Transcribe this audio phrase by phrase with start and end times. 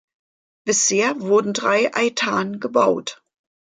[0.65, 3.21] Bisher wurden drei Eitan gebaut.